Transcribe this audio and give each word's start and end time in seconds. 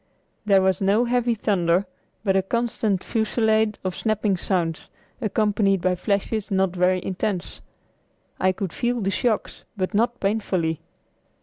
There 0.47 0.63
was 0.63 0.81
no 0.81 1.05
heavy 1.05 1.35
thunder, 1.35 1.85
but 2.23 2.35
a 2.35 2.41
constant 2.41 3.03
fusillade 3.03 3.77
of 3.83 3.95
snapping 3.95 4.35
sounds, 4.35 4.89
accompanied 5.21 5.79
by 5.81 5.93
flashes 5.93 6.49
not 6.49 6.75
very 6.75 7.05
intense. 7.05 7.61
I 8.39 8.51
could 8.51 8.73
feel 8.73 9.01
the 9.01 9.11
shocks, 9.11 9.63
but 9.77 9.93
not 9.93 10.19
painfully. 10.19 10.81